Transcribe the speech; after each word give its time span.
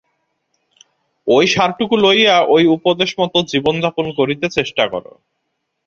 ঐ 1.27 1.37
সারটুকু 1.47 1.95
লইয়া 1.97 2.35
ঐ 2.47 2.55
উপদেশমত 2.75 3.33
জীবনযাপন 3.51 4.05
করিতে 4.17 4.45
চেষ্টা 4.49 4.83
কর। 4.87 5.05